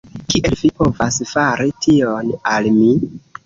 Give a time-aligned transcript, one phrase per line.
[0.33, 2.93] Kiel vi povas fari tion al mi?